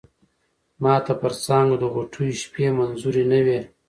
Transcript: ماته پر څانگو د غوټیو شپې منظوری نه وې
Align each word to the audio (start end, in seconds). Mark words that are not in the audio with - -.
ماته 0.83 1.13
پر 1.21 1.33
څانگو 1.43 1.77
د 1.81 1.85
غوټیو 1.93 2.39
شپې 2.41 2.65
منظوری 2.77 3.23
نه 3.31 3.39
وې 3.45 3.59